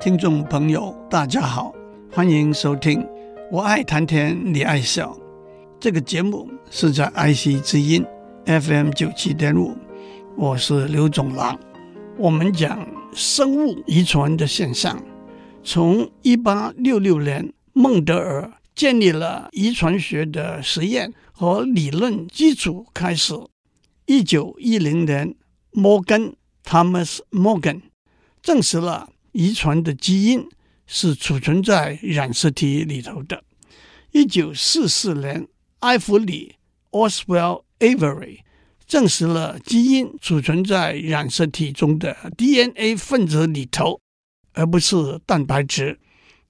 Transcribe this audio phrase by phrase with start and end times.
[0.00, 1.74] 听众朋友，大家好，
[2.10, 3.02] 欢迎收听
[3.52, 5.12] 《我爱谈天你爱笑》
[5.78, 8.02] 这个节目，是在爱惜之音
[8.46, 9.76] FM 九七点五，
[10.38, 11.60] 我是刘总郎。
[12.16, 14.98] 我们讲生物遗传的现象，
[15.62, 23.34] 从一八六六年孟德尔建立了遗传学的实验和理论基础开始，
[24.06, 25.34] 一九一零年，
[25.72, 27.82] 摩根 Thomas Morgan
[28.40, 29.09] 证实了。
[29.32, 30.48] 遗传的基因
[30.86, 33.44] 是储存在染色体里头的。
[34.12, 35.46] 一九四四年，
[35.80, 36.56] 埃弗里
[36.90, 38.40] （Oswell Avery）
[38.86, 44.00] 证实了基因储存在染色体中的 DNA 分子里头，
[44.52, 46.00] 而不是蛋白质。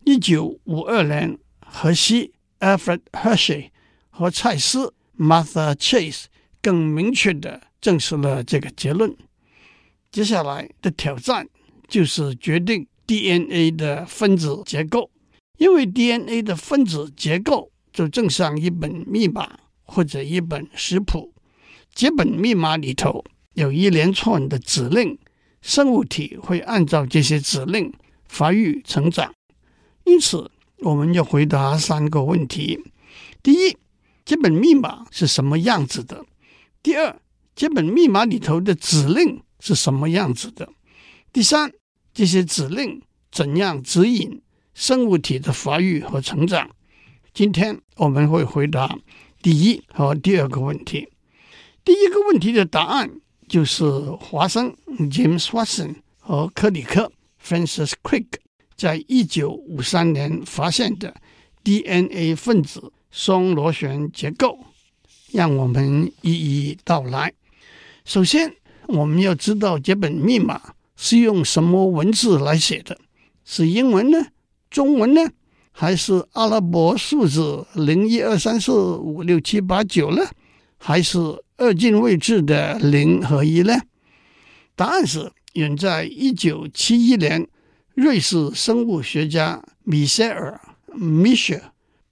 [0.04, 3.68] 一九五二年，荷西 （Alfred Hershey）
[4.08, 6.24] 和蔡司 （Martha Chase）
[6.62, 9.14] 更明确的证实了这个结论。
[10.10, 11.46] 接下来的挑战。
[11.90, 15.10] 就是决定 DNA 的分子结构，
[15.58, 21.34] 因为 DNA 的分子结构就正像一本密码或者一本食谱，
[21.92, 25.18] 这本密码里头有一连串的指令，
[25.60, 27.92] 生物体会按照这些指令
[28.28, 29.34] 发育成长。
[30.04, 32.78] 因此，我们要回答三个问题：
[33.42, 33.76] 第一，
[34.24, 36.24] 这本密码是什么样子的？
[36.80, 37.20] 第二，
[37.56, 40.72] 这本密码里头的指令是什么样子的？
[41.32, 41.72] 第三。
[42.12, 44.40] 这些指令怎样指引
[44.74, 46.70] 生物体的发育和成长？
[47.32, 48.98] 今天我们会回答
[49.40, 51.08] 第一和第二个问题。
[51.84, 53.10] 第一个问题的答案
[53.48, 53.84] 就是
[54.20, 54.74] 华生
[55.10, 57.10] James Watson 和克里克
[57.42, 58.26] Francis Crick
[58.76, 61.14] 在一九五三年发现的
[61.62, 64.58] DNA 分子双螺旋结构。
[65.32, 67.32] 让我们一一道来。
[68.04, 68.52] 首先，
[68.88, 70.60] 我们要知道这本密码。
[71.02, 72.98] 是用什么文字来写的？
[73.42, 74.26] 是英文呢？
[74.68, 75.30] 中文呢？
[75.72, 80.22] 还是阿拉伯数字零一二三四五六七八九呢？
[80.76, 81.18] 还是
[81.56, 83.80] 二进位制的零和一呢？
[84.76, 87.48] 答案是，远在一九七一年，
[87.94, 90.60] 瑞士生物学家米歇尔
[90.92, 91.62] m i c h e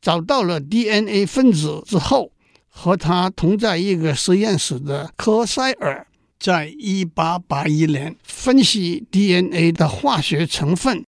[0.01, 2.33] 找到了 DNA 分子之后，
[2.71, 6.07] 和他同在一个实验室的科塞尔。
[6.39, 11.05] 在一八八一年，分析 DNA 的化学成分，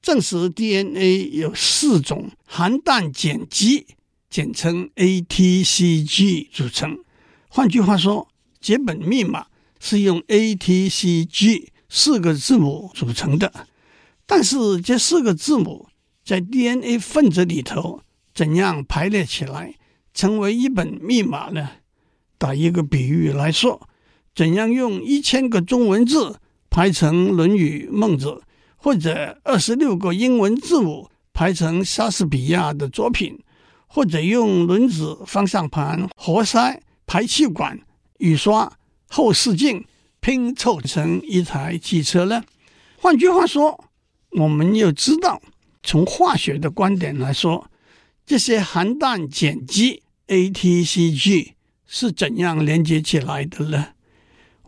[0.00, 3.86] 证实 DNA 有四种含氮碱基，
[4.30, 6.98] 简称 ATCG 组成。
[7.48, 8.28] 换句话说，
[8.60, 9.46] 这本密码
[9.80, 13.66] 是用 ATCG 四个字母组成的。
[14.26, 15.88] 但是，这四个字母
[16.24, 18.02] 在 DNA 分子里头
[18.34, 19.74] 怎样排列起来，
[20.14, 21.70] 成为一本密码呢？
[22.36, 23.87] 打一个比喻来说。
[24.38, 26.38] 怎样用一千个中文字
[26.70, 28.26] 排成《论语》《孟子》，
[28.76, 33.36] 或者二十六个英文字母排成莎士比亚的作品，
[33.88, 37.80] 或者用轮子、方向盘、活塞、排气管、
[38.18, 38.72] 雨刷、
[39.08, 39.84] 后视镜
[40.20, 42.44] 拼凑成一台汽车呢？
[42.98, 43.86] 换句话说，
[44.30, 45.42] 我们要知道，
[45.82, 47.68] 从化学的观点来说，
[48.24, 51.54] 这些含氮碱基 ATCG
[51.84, 53.88] 是怎样连接起来的呢？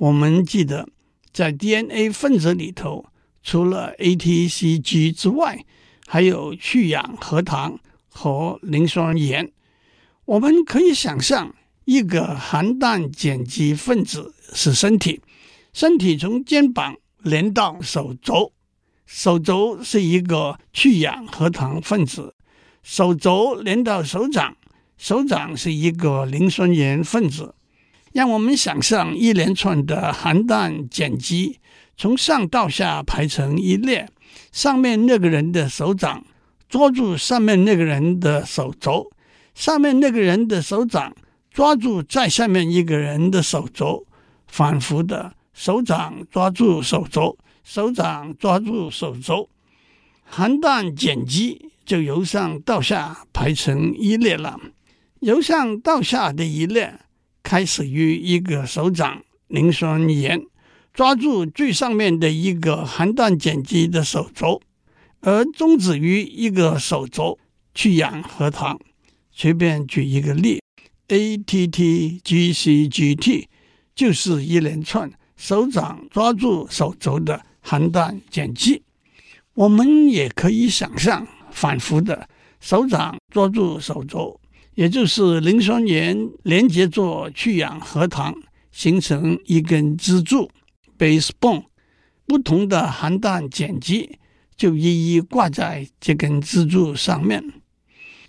[0.00, 0.88] 我们记得，
[1.30, 3.04] 在 DNA 分子里头，
[3.42, 5.62] 除了 ATCG 之外，
[6.06, 7.78] 还有去氧核糖
[8.08, 9.52] 和磷酸盐。
[10.24, 15.20] 我们可以想象，一个含氮碱基分子是身体，
[15.74, 18.54] 身体从肩膀连到手肘，
[19.04, 22.34] 手肘是一个去氧核糖分子，
[22.82, 24.56] 手肘连到手掌，
[24.96, 27.54] 手掌是一个磷酸盐分子。
[28.12, 31.60] 让我们想象一连串的含氮碱基
[31.96, 34.08] 从上到下排成一列，
[34.50, 36.24] 上面那个人的手掌
[36.68, 39.10] 抓住上面那个人的手肘，
[39.54, 41.14] 上面那个人的手掌
[41.52, 44.06] 抓住再下面一个人的手肘，
[44.46, 49.48] 反复的手掌抓住手肘，手掌抓住手肘，
[50.24, 54.58] 含氮碱基就由上到下排成一列了，
[55.20, 56.98] 由上到下的一列。
[57.50, 60.40] 开始于一个手掌磷酸盐
[60.94, 64.62] 抓住最上面的一个含氮碱基的手轴，
[65.18, 67.40] 而终止于一个手轴
[67.74, 68.78] 去氧核糖。
[69.32, 70.62] 随便举一个例
[71.08, 73.46] ，ATTGCGT
[73.96, 78.84] 就是一连串手掌抓住手轴的含氮碱基。
[79.54, 82.28] 我们也可以想象反复的
[82.60, 84.39] 手掌抓住手轴。
[84.74, 88.34] 也就是磷酸盐连接做去氧核糖，
[88.70, 90.50] 形成一根支柱
[90.98, 91.64] （base bone）。
[92.26, 94.18] 不同的含氮碱基
[94.56, 97.42] 就一一挂在这根支柱上面。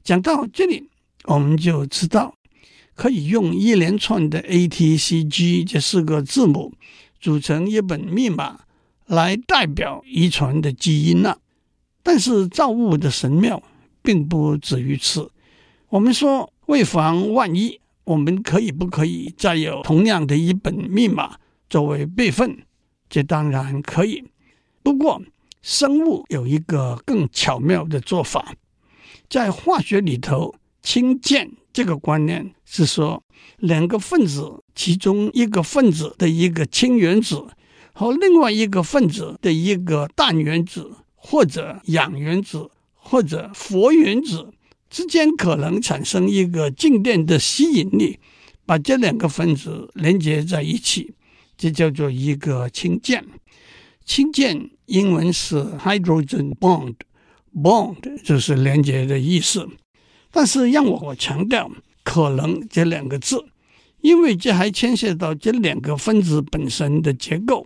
[0.03, 0.89] 讲到这里，
[1.25, 2.35] 我们就知道
[2.95, 6.73] 可以用一连串的 A、T、C、G 这四个字母
[7.19, 8.61] 组成一本密码
[9.05, 11.37] 来代表遗传的基因了。
[12.01, 13.61] 但是造物的神妙
[14.01, 15.29] 并不止于此。
[15.91, 21.35] 我们说，为防万一，我们可以不可以再有同样的一本密码
[21.69, 22.59] 作为备份？
[23.09, 24.23] 这当然可以。
[24.81, 25.21] 不过，
[25.61, 28.53] 生物有一个更巧妙的做法，
[29.29, 33.21] 在化学里头，氢键这个观念是说，
[33.57, 37.45] 两个分子其中一个分子的一个氢原子
[37.91, 44.53] 和另外一个分子的一个氮原子，或者氧原子，或者氟原子
[44.91, 48.19] 之间可能产生一个静电的吸引力，
[48.65, 51.13] 把这两个分子连接在一起，
[51.57, 53.25] 这叫做一个氢键。
[54.03, 59.65] 氢键英文是 hydrogen bond，bond 就是连接的意思。
[60.29, 61.71] 但是让我强调
[62.03, 63.45] “可能”这两个字，
[64.01, 67.65] 因为这还牵涉到这两个分子本身的结构。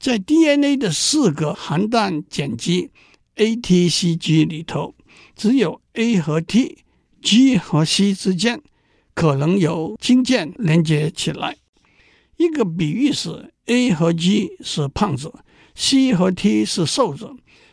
[0.00, 2.90] 在 DNA 的四个含氮碱基
[3.34, 4.94] A、T、C、G 里头，
[5.34, 6.78] 只有 A 和 T、
[7.20, 8.62] G 和 C 之间
[9.14, 11.56] 可能有氢键连接起来。
[12.36, 15.34] 一个比喻是 A 和 G 是胖子。
[15.74, 17.28] C 和 T 是瘦子，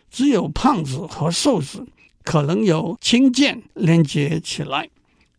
[0.10, 1.88] 只有胖子和瘦子
[2.24, 4.90] 可能由氢键连接起来。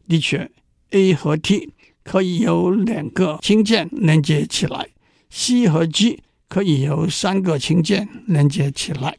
[0.07, 0.49] 的确
[0.91, 1.73] ，A 和 T
[2.05, 4.91] 可以由两个氢键连接起来
[5.29, 9.19] ，C 和 G 可以由三个氢键连接起来。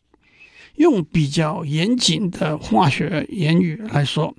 [0.77, 4.35] 用比较严谨的化学言语来说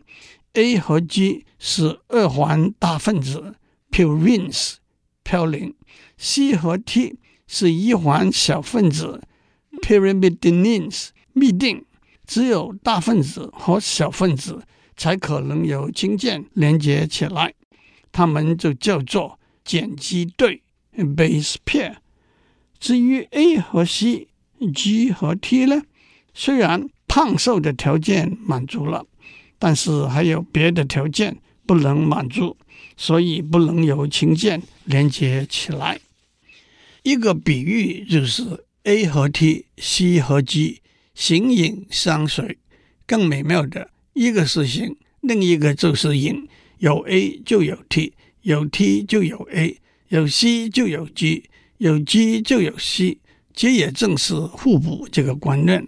[0.54, 3.54] ，A 和 G 是二环大分子
[3.92, 4.74] purines
[5.22, 5.74] 嘌呤
[6.16, 7.18] ，C 和 T。
[7.50, 9.22] 是一环小分子
[9.80, 11.82] pyrimidines 嘧啶，
[12.26, 14.64] 只有大分子和小分子
[14.98, 17.54] 才可能由氢键连接起来，
[18.12, 20.62] 它们就叫做碱基对
[20.94, 21.94] base pair。
[22.78, 24.28] 至于 A 和 C、
[24.74, 25.80] G 和 T 呢？
[26.40, 29.04] 虽然胖瘦的条件满足了，
[29.58, 31.36] 但是还有别的条件
[31.66, 32.56] 不能满足，
[32.96, 35.98] 所以不能由氢键连接起来。
[37.02, 40.80] 一个比喻就是 A 和 T、C 和 G
[41.12, 42.56] 形影相随。
[43.04, 46.46] 更美妙的，一个是形，另一个就是影。
[46.78, 48.12] 有 A 就有 T，
[48.42, 49.76] 有 T 就有 A，
[50.10, 53.18] 有 C 就有 G，有 G 就有 C。
[53.52, 55.84] 这也正是互补这个观念。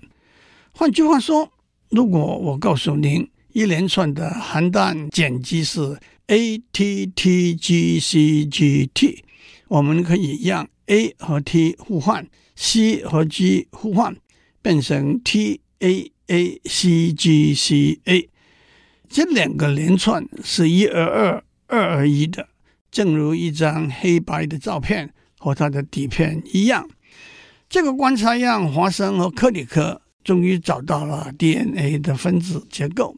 [0.81, 1.53] 换句话说，
[1.91, 9.23] 如果我告诉您一连串的含氮碱基是 A T T G C G T，
[9.69, 14.17] 我们可以让 A 和 T 互换，C 和 G 互换，
[14.62, 18.31] 变成 T A A C G C A。
[19.06, 22.49] 这两个连串是一而二，二而一的，
[22.91, 26.88] 正如一张黑白的照片和它的底片一样。
[27.69, 33.17] 这个观察让华生和克里克终于找到了 DNA 的分子结构。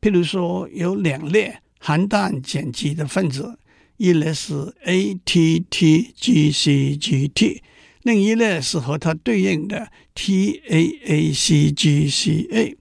[0.00, 3.58] 譬如说，有两列含氮碱基的分子。
[3.98, 7.62] 一列是 A T T G C G T，
[8.02, 12.76] 另一列是和它对应的 T A A C G C A。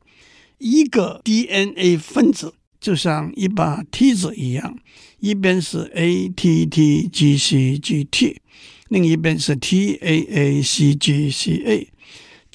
[0.57, 4.77] 一个 DNA 分子就像一把梯子一样，
[5.21, 8.41] 一边是 A T T G C G T，
[8.89, 11.87] 另一边是 T A A C G C A。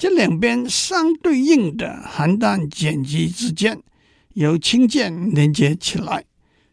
[0.01, 3.79] 这两边相对应的含氮碱基之间
[4.33, 6.25] 由氢键连接起来，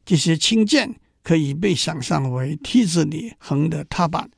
[0.06, 0.94] 这些氢键。
[1.22, 4.30] 可以被想象为梯子里横的踏板，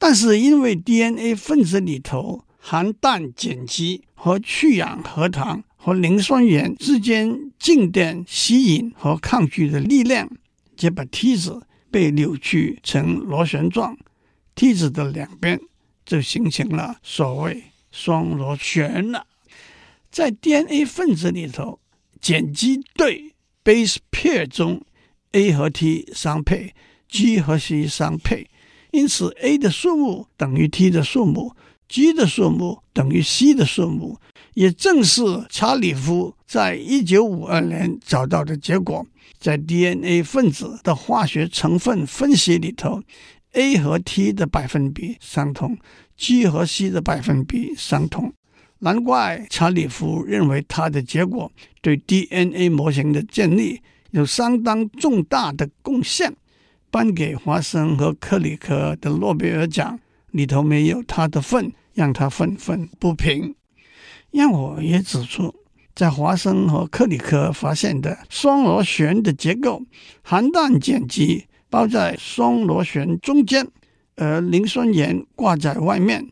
[0.00, 10.28] 但是因为 DNA 分子里头含氮碱基和去氧核糖和磷酸盐之间静电吸引和抗拒的力量，
[10.76, 13.96] 这把梯子被扭曲成螺旋状，
[14.56, 15.60] 梯子的两边
[16.04, 17.62] 就形成了所谓
[17.98, 19.26] 双螺旋了。
[20.10, 21.80] 在 DNA 分子里头，
[22.20, 24.82] 碱基对 base pair 中。
[25.32, 26.74] A 和 T 相配
[27.06, 28.48] ，G 和 C 相配，
[28.92, 31.54] 因此 A 的数目等于 T 的数目
[31.86, 34.18] ，G 的数目等于 C 的数目。
[34.54, 39.06] 也正是查理夫在一九五二年找到的结果。
[39.38, 43.02] 在 DNA 分子的化学成分分析里头
[43.58, 45.76] ，A 和 T 的百分比相同
[46.16, 48.32] ，G 和 C 的百分比相同。
[48.78, 51.50] 难怪查理夫认为他的结果
[51.82, 53.82] 对 DNA 模型的建立。
[54.12, 56.34] 有相当重大的贡献，
[56.90, 60.00] 颁给华生和克里克的诺贝尔奖
[60.30, 63.54] 里头没有他的份，让他愤愤不平。
[64.30, 65.54] 让我也指出，
[65.94, 69.82] 在华生和克里克发现的双螺旋的结构，
[70.22, 73.66] 含氮碱基包在双螺旋中间，
[74.16, 76.28] 而磷酸盐挂在外面。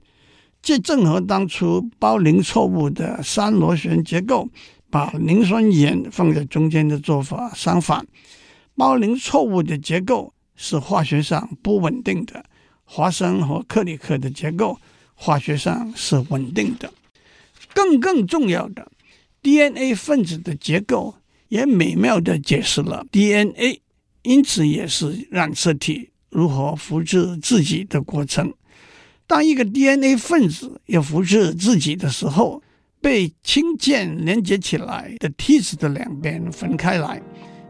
[0.63, 4.49] 这正和当初包磷错误的三螺旋结构，
[4.91, 8.07] 把磷酸盐放在中间的做法相反。
[8.75, 12.45] 包磷错误的结构是化学上不稳定的，
[12.85, 14.79] 华生和克里克的结构
[15.15, 16.93] 化学上是稳定的。
[17.73, 18.91] 更更重要的
[19.43, 21.15] ，DNA 分子的结构
[21.49, 23.81] 也美妙地解释了 DNA，
[24.27, 28.53] 因此也是染色体如何复制自己的过程。
[29.27, 32.61] 当一个 DNA 分子要复制自己的时候，
[33.01, 37.23] 被氢键连接起来的梯子的两边分开来，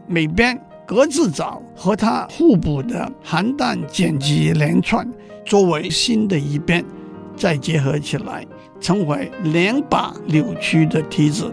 [0.07, 5.07] 每边各自找和它互补的含氮碱基连串
[5.45, 6.83] 作为新的一边，
[7.35, 8.45] 再结合起来。
[8.79, 11.51] 成为两把扭曲的梯子。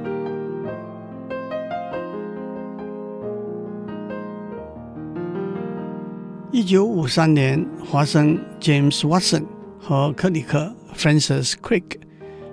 [6.55, 9.45] 一九五三年，华生 James Watson
[9.77, 11.99] 和克里克 Francis Crick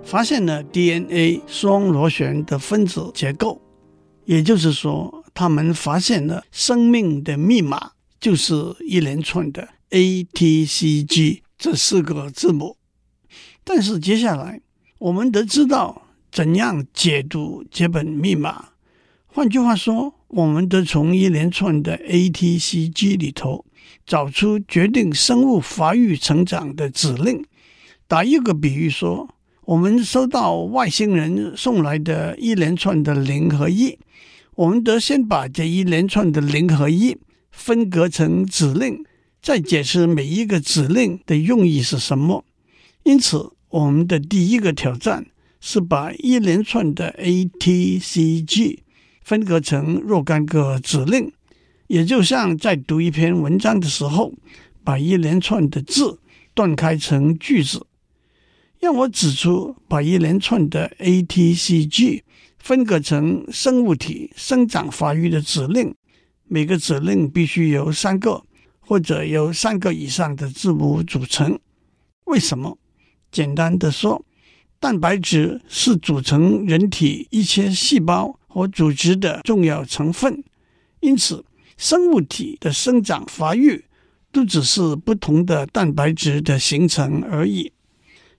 [0.04, 3.62] 发现了 DNA 双螺旋的分子结构，
[4.26, 12.78] 也就是说，他们发现了生命的密码就是一连串的 A、T、C、G 这四个字母。
[13.64, 14.62] 但是接下来，
[14.98, 18.70] 我们得知道怎样解读这本密码。
[19.28, 23.64] 换句话说，我们得从一连串的 A、T、C、G 里头
[24.06, 27.44] 找出决定生物发育成长的指令。
[28.08, 29.30] 打一个比喻说，
[29.66, 33.98] 我们收到外星人送来的一连串的零和一，
[34.56, 37.18] 我们得先把这一连串的零和一
[37.52, 39.04] 分割成指令，
[39.42, 42.44] 再解释每一个指令的用意是什么。
[43.04, 45.26] 因此，我们的第一个挑战
[45.60, 48.84] 是把一连串的 A、T、C、G
[49.24, 51.32] 分割成若干个指令，
[51.92, 54.32] 也就像在读一篇文章的时候，
[54.82, 56.22] 把一连串的字
[56.54, 57.86] 断开成句子。
[58.80, 62.24] 让我指出，把一连串的 A、T、C、G
[62.58, 65.94] 分割成生物体生长发育的指令，
[66.48, 68.42] 每个指令必须由三个
[68.80, 71.60] 或者由三个以上的字母组成。
[72.24, 72.78] 为什么？
[73.30, 74.24] 简单的说，
[74.80, 80.42] 蛋白质是组成人体一切细胞和组织的重要成分，
[81.02, 81.44] 因此
[81.78, 83.86] 生物体的生长发育
[84.32, 87.72] 都只是不同的蛋白质的形成而已。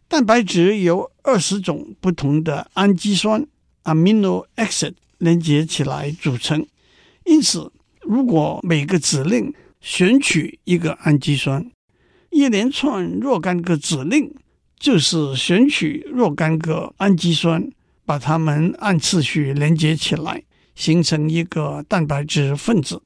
[0.08, 3.46] 蛋白质由二十种不同的氨基酸
[3.84, 6.66] （amino acid） 连接起来组成，
[7.24, 7.72] 因此
[8.02, 11.70] 如果每个指令选取一个氨基酸，
[12.30, 14.34] 一连串若干个指令。
[14.82, 17.70] 就是选取若干个氨基酸，
[18.04, 20.42] 把它们按次序连接起来，
[20.74, 23.00] 形成一个蛋白质分子。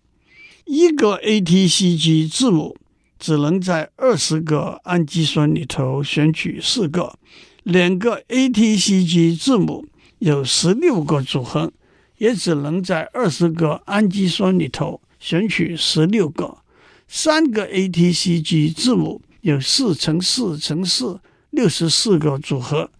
[0.67, 2.77] 一个 ATCG 字母
[3.19, 7.17] 只能在二十个氨基酸里头选取四个，
[7.63, 9.87] 两个 ATCG 字母
[10.19, 11.73] 有十六个组合，
[12.19, 16.59] 也只能在二十个氨基酸里头选取十六个。
[17.09, 21.21] 三个 ATCG 字母有四乘四乘四。
[21.51, 22.91] 六十四个组合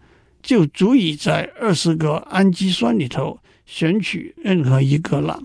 [0.41, 5.43] 就足以在二十个氨基酸里头选取任何一个了。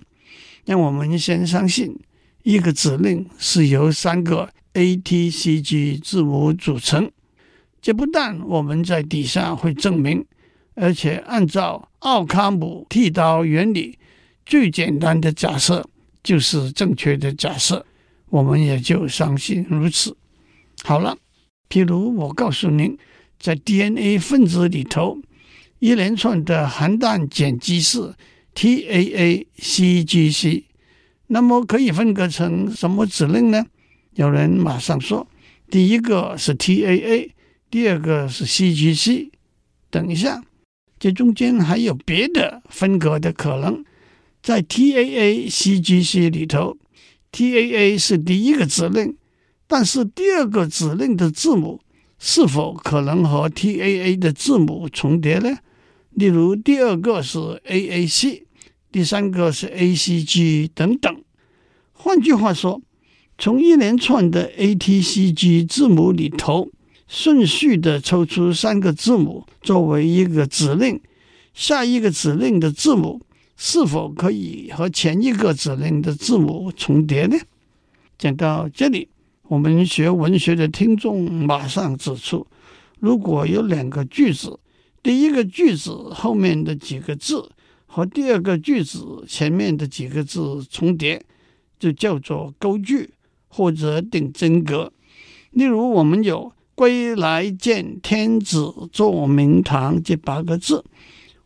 [0.65, 1.95] 让我们先相信
[2.43, 7.11] 一个指令是由三个 A、T、C、G 字母组成。
[7.81, 10.25] 这不但我们在底下会证明，
[10.75, 13.99] 而且按照奥卡姆剃刀原理，
[14.47, 15.89] 最简单的假设
[16.23, 17.87] 就是正确的假设，
[18.31, 20.17] 我们也就相信如此。
[20.83, 21.17] 好了。
[21.69, 22.99] 譬如我告诉您，
[23.41, 25.19] 在 DNA 分子里头，
[25.79, 28.15] 一连串的含氮碱基是
[28.55, 29.45] TAACGC，
[31.33, 33.65] 那么可以分割成什么指令呢？
[34.17, 35.27] 有人马上说，
[35.71, 37.31] 第一个是 TAA，
[37.71, 39.31] 第二个是 CGC。
[39.91, 40.45] 等一下，
[41.01, 43.83] 这中间还有别的分割的可能。
[44.43, 46.77] 在 TAACGC 里头
[47.33, 49.17] ，TAA 是第一个指令。
[49.67, 51.81] 但是第二个指令的字母
[52.19, 55.57] 是否可能和 TAA 的字母重叠呢？
[56.11, 58.43] 例如，第二个是 AAC，
[58.91, 61.22] 第三个是 ACG 等等。
[62.05, 62.83] 换句话说，
[63.39, 66.69] 从一连串的 ATCG 字母里头
[67.07, 71.01] 顺序的抽出三个字母作为一个指令，
[71.55, 73.25] 下一个指令的字母
[73.57, 77.37] 是否可以和前一个指令的字母重叠呢？
[78.19, 79.09] 讲到这里。
[79.45, 82.45] 我们学文学的听众马上指出，
[82.99, 84.59] 如果有两个句子，
[85.05, 87.49] 第一个句子后面的几个字
[87.87, 91.23] 和第二个句子前面的几个字重叠，
[91.83, 93.11] 就叫做勾句
[93.49, 94.93] 或者顶真格。
[95.51, 100.85] 例如，我们有“归来见天子坐明堂”这八个字，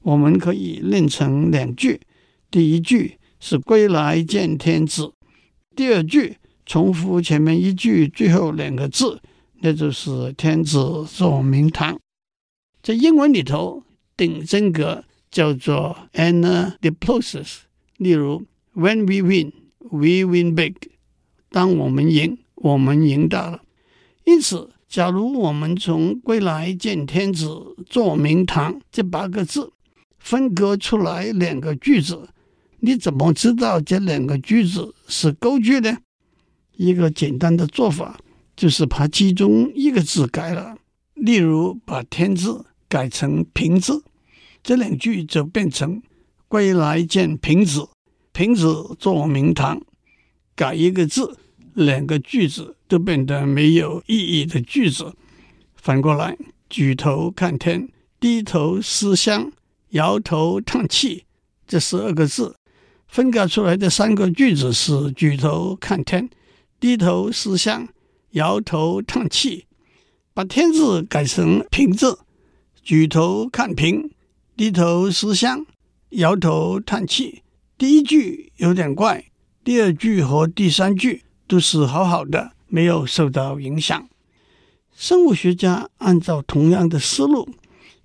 [0.02, 1.98] 我们可以练成两句。
[2.50, 5.14] 第一句是“归来见天子”，
[5.74, 9.22] 第二句重复前面一句最后两个字，
[9.62, 11.98] 那就是“天子坐明堂”。
[12.82, 13.82] 在英文里头，
[14.14, 17.60] 顶真格叫做 “an diplosis”。
[17.96, 19.52] 例如，When we win,
[19.90, 20.74] we win big。
[21.50, 23.62] 当我们赢，我们赢大了。
[24.24, 27.48] 因此，假如我们从“归来见天子，
[27.88, 29.72] 坐明堂”这八个字
[30.18, 32.28] 分割出来两个句子，
[32.80, 35.98] 你怎么知道这两个句子是勾句呢？
[36.76, 38.18] 一个简单的做法
[38.56, 40.76] 就是把其中一个字改了，
[41.14, 42.64] 例如把“天”字。
[42.88, 44.04] 改成平字，
[44.62, 46.00] 这两句就变成
[46.46, 47.88] “归来见平子，
[48.36, 49.80] 瓶子做名堂”。
[50.54, 51.38] 改一个字，
[51.72, 55.14] 两个句子都变得没有意义的句子。
[55.74, 56.36] 反过来，
[56.68, 57.88] 举头看天，
[58.20, 59.50] 低头思乡，
[59.90, 61.24] 摇头叹气，
[61.66, 62.54] 这十二个字
[63.08, 66.28] 分割出来的三个句子是：举头看天，
[66.78, 67.88] 低头思乡，
[68.32, 69.64] 摇头叹气。
[70.34, 72.18] 把“天”字改成平字。
[72.82, 74.10] 举头看平，
[74.54, 75.64] 低头思乡，
[76.10, 77.42] 摇头叹气。
[77.78, 79.24] 第一句有点怪，
[79.62, 84.08] 第二句和第三句都是好好的，没有受到影响。
[84.96, 87.46] 生物学家按照同样的思路，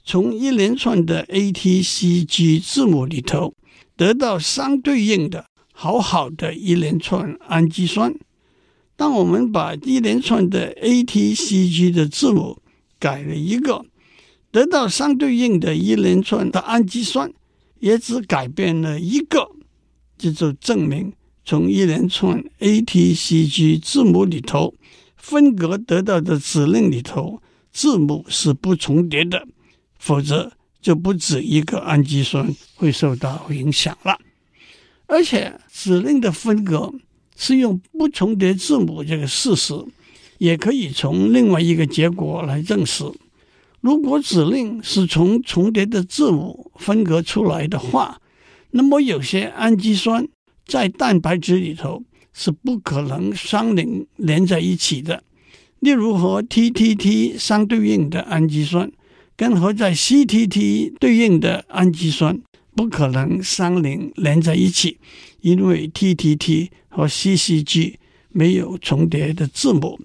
[0.04, 3.54] 从一连串的 A、T、C、G 字母里头
[3.96, 8.14] 得到相对应的好好的一连串氨基酸。
[8.98, 12.62] 当我们把一连串的 A、T、C、G 的字母
[13.00, 13.86] 改了一个。
[14.52, 17.32] 得到相对应的一连串的氨基酸，
[17.80, 19.50] 也只改变了一个，
[20.22, 21.12] 这就证明
[21.44, 24.76] 从一连串 A、T、C、G 字母里头
[25.18, 29.48] 分隔得到的指令里头字母是不重叠的，
[29.98, 34.20] 否则就不止一个氨基酸会受到影响了。
[35.08, 36.94] 而且指令的分隔
[37.36, 39.74] 是用不重叠字母这个事实，
[40.38, 43.04] 也可以从另外一个结果来证实。
[43.80, 48.21] 如果指令是从重叠的字母分隔出来的话，
[48.72, 50.28] 那么有些氨基酸
[50.66, 52.04] 在蛋白质里头
[52.34, 55.24] 是不可能相邻连在一起的。
[55.80, 58.92] 例如和 TTT 相对应的氨基酸，
[59.36, 62.40] 跟和在 CTT 对应的氨基酸
[62.76, 65.00] 不可能相邻连在一起，
[65.42, 67.96] 因为 TTT 和 CCG
[68.30, 70.00] 没有重叠的字母。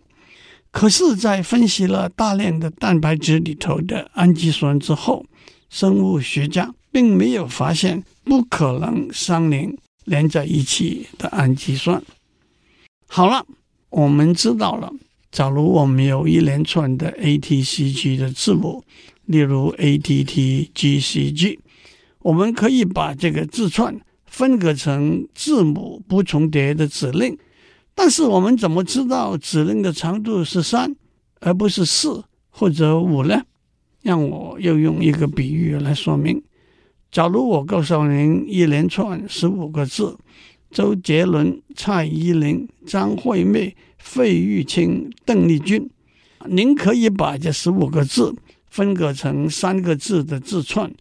[0.71, 5.25] 可是，在分析了大量的蛋白质里头的氨基酸之后，
[5.69, 9.73] 生物学家并没有发现不可能相连
[10.05, 12.03] 连在一起的氨基酸。
[13.07, 13.47] 好了，
[13.89, 14.93] 我们知道了，
[15.31, 18.83] 假如我们有一连串的 A、T、C、G 的字母，
[19.27, 21.61] 例如 A、T、T、G、C、G，
[22.19, 27.39] 我们可以把这个字串分割成字母不重叠的指令。
[27.95, 30.97] 但是我们怎么知道指令的长度是三，
[31.39, 33.41] 而不是四或者五呢？
[34.03, 36.43] 让我又用一个比喻来说明。
[37.17, 40.19] 假如我告诉您一连串十五个字：
[40.71, 45.89] 周杰伦、蔡依林、张惠妹、费玉清、邓丽君，
[46.45, 48.37] 您可以把这十五个字
[48.69, 50.93] 分割成三个字的字串：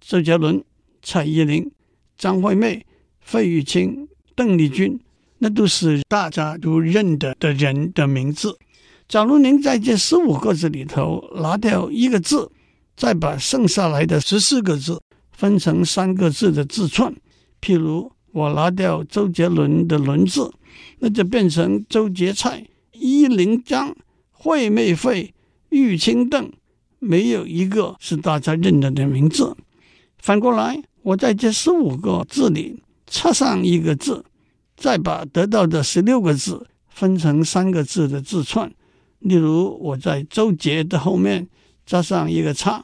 [0.00, 0.60] 周杰伦、
[1.04, 1.70] 蔡依林、
[2.18, 2.84] 张惠妹、
[3.20, 4.98] 费玉清、邓丽君。
[5.38, 8.58] 那都是大家都认得的人的名字。
[9.06, 12.50] 假如您在这十五个字里头拿掉一个字，
[12.96, 15.00] 再把剩下来的十四个字
[15.40, 17.14] 分成三个字的字串，
[17.62, 20.52] 譬如我拿掉周杰伦的“伦”字，
[20.98, 23.96] 那就变成周杰蔡、依林张、
[24.30, 25.32] 惠妹费、
[25.70, 26.52] 玉清邓，
[26.98, 29.56] 没有一个是大家认得的名字。
[30.18, 34.22] 反过来，我在这十五个字里插上一个字。
[34.76, 38.72] 再把得到的十六个字分成三个字的字串，
[39.18, 41.46] 例如我在周杰的后面
[41.84, 42.82] 加上一个叉，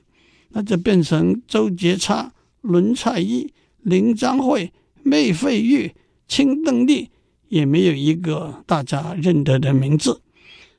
[0.51, 2.31] 那就变成周杰叉、
[2.67, 3.53] 伦蔡依、
[3.83, 5.93] 林张惠、妹费玉、
[6.27, 7.09] 清邓丽，
[7.49, 10.21] 也没有一个大家认得的名字。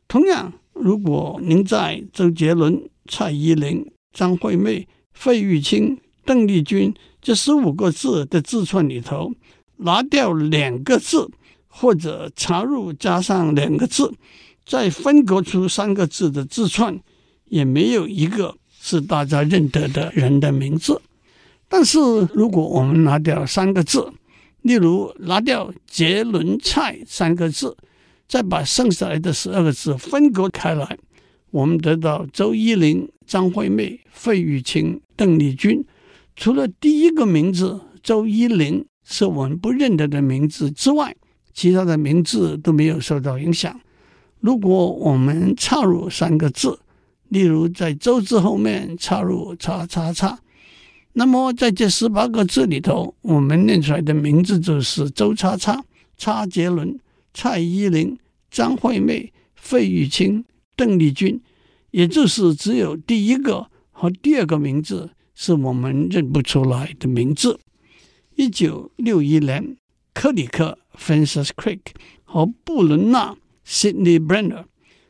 [0.08, 9.32] 同样，如果您在周杰伦、蔡依林、张惠妹、费玉清、邓丽君这十五个字的字串里头，
[9.78, 11.30] 拿掉两个字，
[11.67, 14.13] 或者插入加上两个字，
[14.65, 17.00] 再分割出三个字的字串，
[17.45, 21.02] 也没有一个是大家认得的人的名字。
[21.70, 22.00] 但是
[22.34, 24.12] 如果我们拿掉三个字，
[24.62, 27.76] 例如拿掉“杰伦蔡”三个字，
[28.28, 30.98] 再把剩下来的十二个字分割开来，
[31.52, 35.86] 我们得到周伊玲、张惠妹、费玉清、邓丽君。
[36.36, 41.16] 除了第一个名字周伊玲是我们不认得的名字之外，
[41.54, 43.80] 其他的名字都没有受到影响。
[44.40, 46.80] 如果我们插入三个字，
[47.30, 50.40] 例如在周字后面插入叉叉叉。
[51.20, 55.84] 那么，在这十八个字里头，我们念出来的名字就是周叉叉、
[56.16, 57.00] 叉杰伦、
[57.34, 58.16] 蔡依林、
[58.52, 61.42] 张惠妹、费玉清、邓丽君，
[61.90, 67.60] 也就是只有第一个和第二个名字是我们认不出来的名字。
[68.36, 69.76] 一九六一年，
[70.14, 71.80] 克里克 （Francis Crick）
[72.26, 74.66] 和布伦纳 （Sydney Brenner）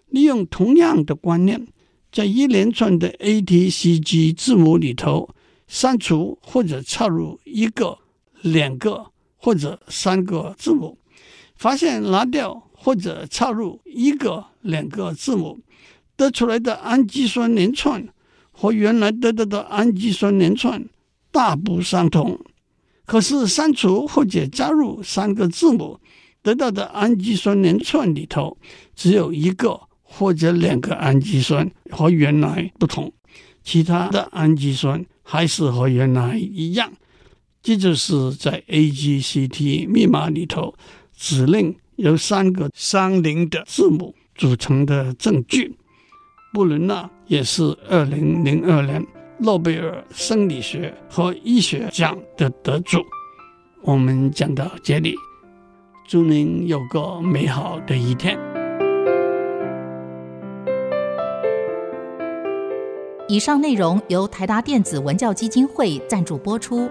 [0.08, 1.68] 利用同样的观念，
[2.14, 5.32] 在一连串的 A T C G 字母里头。
[5.68, 7.98] 删除或者插入一个、
[8.42, 10.98] 两个或者三个字母，
[11.56, 15.60] 发现拿掉或者插入一个、两个字母，
[16.16, 18.08] 得出来的氨基酸连串
[18.52, 20.88] 和原来得到的氨基酸连串
[21.32, 22.40] 大不相同。
[23.06, 26.00] 可是删除或者加入三个字母，
[26.42, 28.58] 得到的氨基酸连串里头
[28.96, 33.12] 只有一个或者两个氨基酸和原来不同，
[33.64, 35.06] 其他的氨基酸。
[35.30, 36.90] 还是和原来一样，
[37.62, 40.74] 这就是在 AGCT 密码里头
[41.14, 45.76] 指令由三个相邻的字母组成的证据。
[46.54, 49.06] 布伦纳也是二零零二年
[49.40, 53.04] 诺贝尔生理学和医学奖的得主。
[53.82, 55.14] 我们讲到这里，
[56.08, 58.57] 祝您有个美好的一天。
[63.30, 66.90] 以上内容由台达电子文教基金会赞助播出。